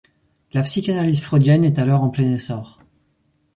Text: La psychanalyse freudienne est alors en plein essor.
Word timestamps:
La 0.53 0.63
psychanalyse 0.63 1.21
freudienne 1.21 1.63
est 1.63 1.77
alors 1.77 2.01
en 2.03 2.09
plein 2.09 2.31
essor. 2.31 2.79